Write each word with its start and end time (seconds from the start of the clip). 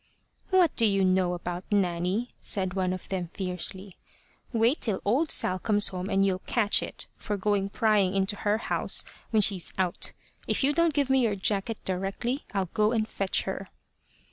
"What 0.49 0.75
do 0.75 0.87
you 0.87 1.05
know 1.05 1.35
about 1.35 1.63
Nanny?" 1.71 2.29
said 2.41 2.73
one 2.73 2.91
of 2.91 3.07
them 3.09 3.29
fiercely. 3.35 3.97
"Wait 4.51 4.81
till 4.81 4.99
old 5.05 5.29
Sal 5.29 5.59
comes 5.59 5.89
home, 5.89 6.09
and 6.09 6.25
you'll 6.25 6.39
catch 6.39 6.81
it, 6.81 7.05
for 7.17 7.37
going 7.37 7.69
prying 7.69 8.15
into 8.15 8.37
her 8.37 8.57
house 8.57 9.05
when 9.29 9.43
she's 9.43 9.71
out. 9.77 10.13
If 10.47 10.63
you 10.63 10.73
don't 10.73 10.95
give 10.95 11.11
me 11.11 11.21
your 11.21 11.35
jacket 11.35 11.77
directly, 11.85 12.45
I'll 12.51 12.69
go 12.73 12.93
and 12.93 13.07
fetch 13.07 13.43
her." 13.43 13.69